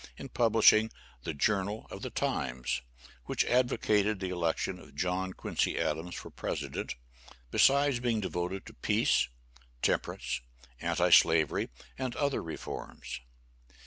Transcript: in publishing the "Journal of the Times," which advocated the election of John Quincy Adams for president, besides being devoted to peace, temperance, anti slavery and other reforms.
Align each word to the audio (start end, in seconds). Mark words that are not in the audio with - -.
in 0.17 0.29
publishing 0.29 0.89
the 1.25 1.33
"Journal 1.35 1.85
of 1.91 2.01
the 2.01 2.09
Times," 2.09 2.81
which 3.25 3.45
advocated 3.45 4.19
the 4.19 4.31
election 4.31 4.79
of 4.79 4.95
John 4.95 5.31
Quincy 5.31 5.77
Adams 5.79 6.15
for 6.15 6.31
president, 6.31 6.95
besides 7.51 7.99
being 7.99 8.19
devoted 8.19 8.65
to 8.65 8.73
peace, 8.73 9.27
temperance, 9.83 10.41
anti 10.79 11.11
slavery 11.11 11.69
and 11.99 12.15
other 12.15 12.41
reforms. 12.41 13.19